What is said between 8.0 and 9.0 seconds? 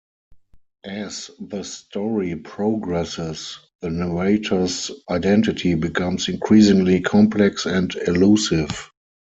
elusive.